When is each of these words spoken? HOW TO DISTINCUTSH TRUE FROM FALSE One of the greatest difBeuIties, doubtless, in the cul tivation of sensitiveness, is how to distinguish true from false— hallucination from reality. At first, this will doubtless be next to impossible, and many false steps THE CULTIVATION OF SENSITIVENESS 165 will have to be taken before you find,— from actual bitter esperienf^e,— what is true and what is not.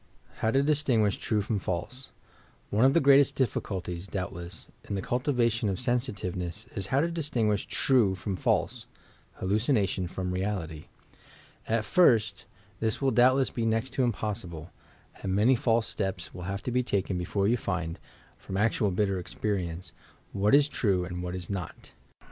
HOW 0.37 0.49
TO 0.49 0.63
DISTINCUTSH 0.63 1.17
TRUE 1.17 1.41
FROM 1.43 1.59
FALSE 1.59 2.09
One 2.71 2.85
of 2.85 2.95
the 2.95 2.99
greatest 2.99 3.35
difBeuIties, 3.37 4.09
doubtless, 4.09 4.67
in 4.89 4.95
the 4.95 5.01
cul 5.03 5.19
tivation 5.19 5.69
of 5.69 5.79
sensitiveness, 5.79 6.65
is 6.75 6.87
how 6.87 7.01
to 7.01 7.11
distinguish 7.11 7.67
true 7.67 8.15
from 8.15 8.35
false— 8.35 8.87
hallucination 9.35 10.07
from 10.07 10.31
reality. 10.31 10.85
At 11.67 11.85
first, 11.85 12.45
this 12.79 12.99
will 12.99 13.11
doubtless 13.11 13.51
be 13.51 13.63
next 13.63 13.91
to 13.93 14.03
impossible, 14.03 14.71
and 15.21 15.35
many 15.35 15.55
false 15.55 15.87
steps 15.87 16.25
THE 16.25 16.31
CULTIVATION 16.31 16.39
OF 16.39 16.45
SENSITIVENESS 16.45 16.45
165 16.47 16.47
will 16.47 16.51
have 16.55 16.63
to 16.63 16.71
be 16.71 16.83
taken 16.83 17.17
before 17.19 17.47
you 17.47 17.57
find,— 17.57 17.99
from 18.39 18.57
actual 18.57 18.89
bitter 18.89 19.21
esperienf^e,— 19.21 19.91
what 20.33 20.55
is 20.55 20.67
true 20.67 21.05
and 21.05 21.21
what 21.21 21.35
is 21.35 21.47
not. 21.47 21.91